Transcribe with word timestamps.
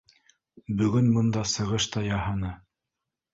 Бөгөн 0.79 1.11
бында 1.17 1.43
сығыш 1.51 1.87
та 1.97 2.05
яһаны 2.07 2.55